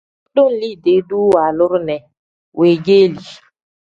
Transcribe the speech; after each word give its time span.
Bu 0.05 0.27
kudum 0.27 0.51
liidee-duu 0.61 1.27
waaluru 1.35 1.79
ne 1.87 1.95
weegeeli. 2.57 3.29